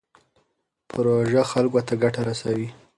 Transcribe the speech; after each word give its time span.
پروژه 0.89 1.41
خلکو 1.51 1.79
ته 1.87 1.93
ګټه 2.03 2.21
رسوي. 2.29 2.67